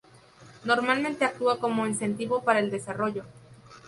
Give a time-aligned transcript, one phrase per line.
[0.69, 3.23] Normalmente actúa como incentivo para el desarrollo.